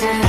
[0.00, 0.27] time